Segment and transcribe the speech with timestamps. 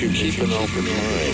[0.00, 1.27] you keep an open mind,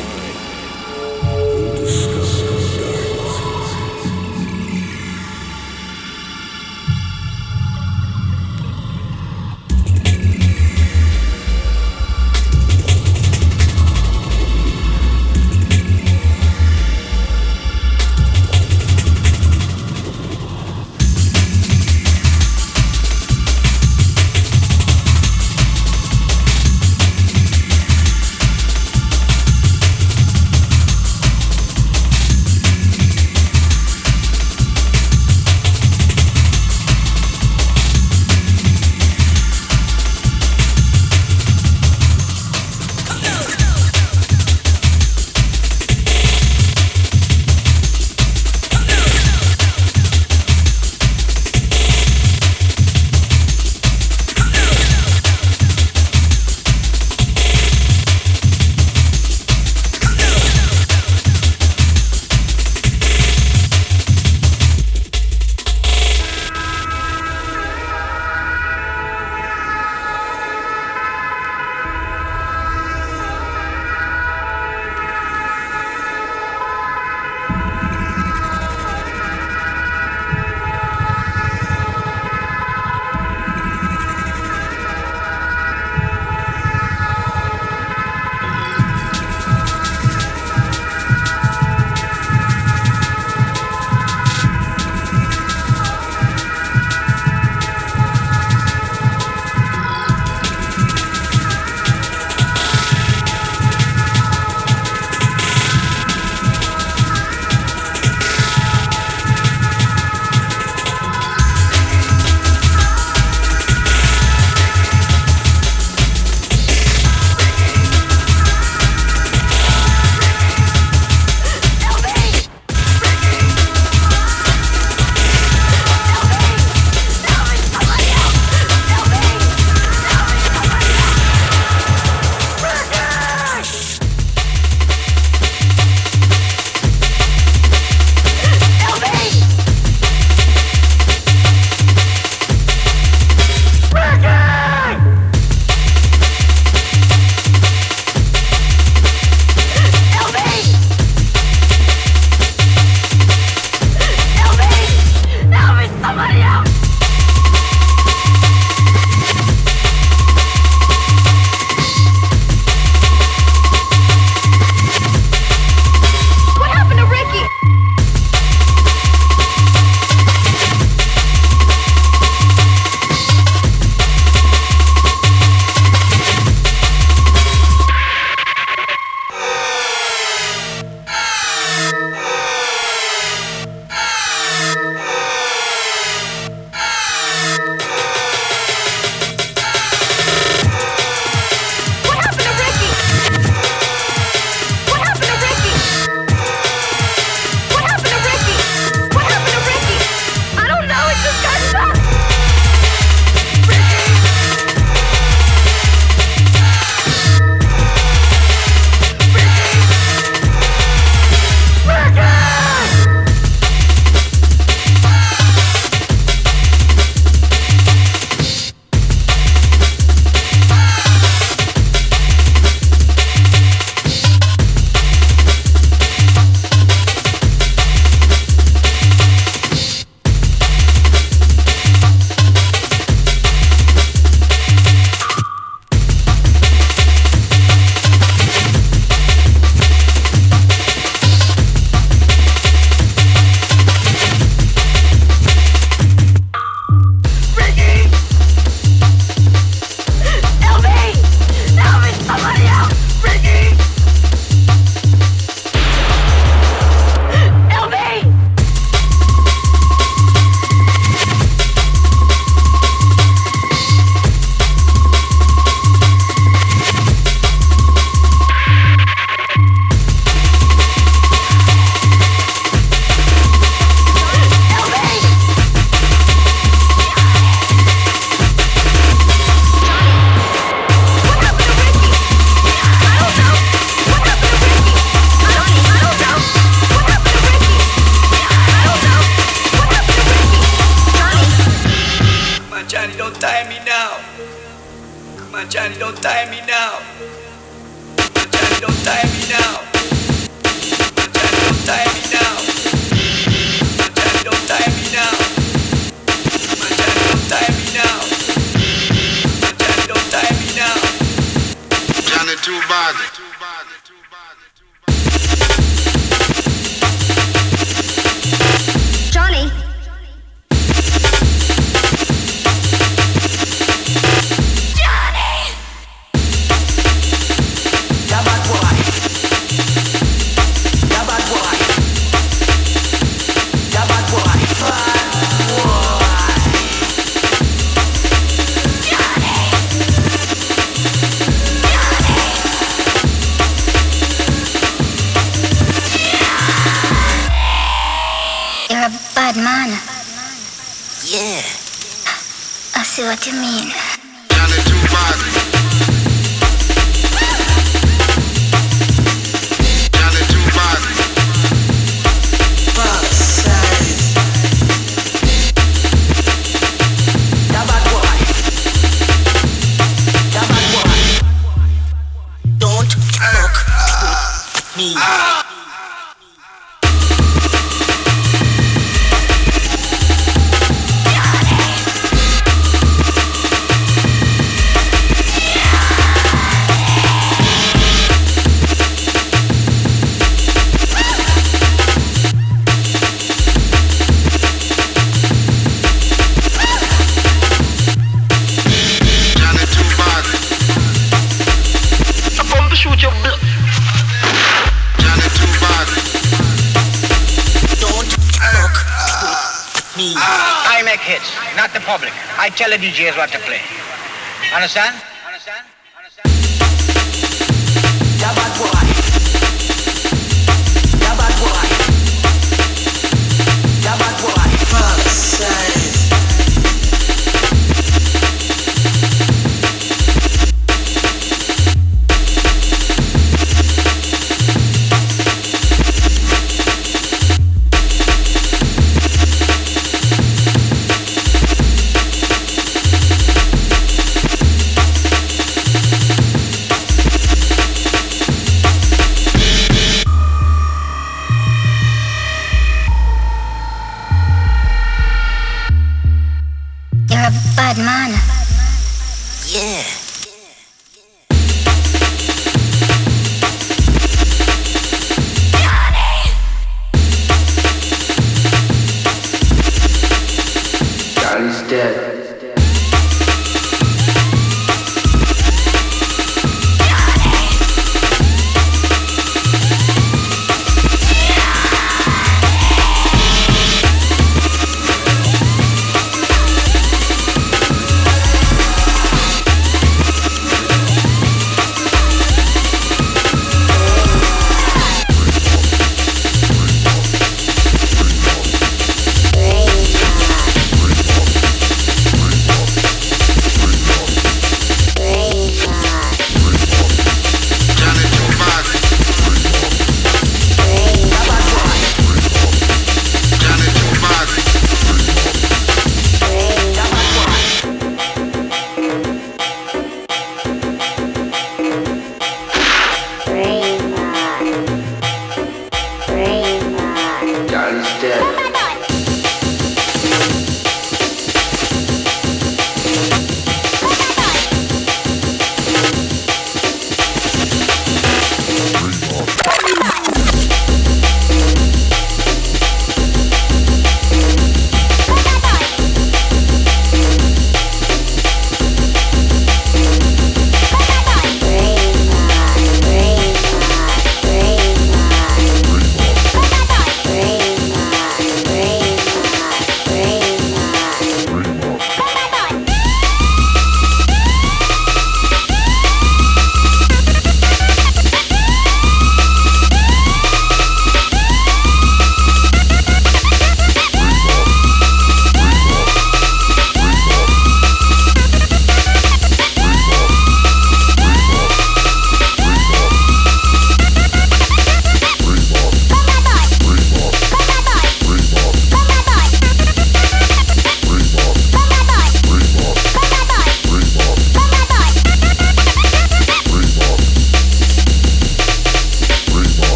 [412.96, 413.24] di G.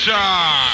[0.00, 0.69] Richard.